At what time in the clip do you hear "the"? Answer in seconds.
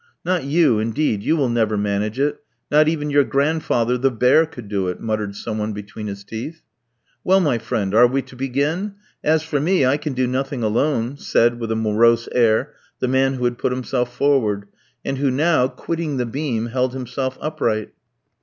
3.99-4.09, 12.97-13.07, 16.17-16.25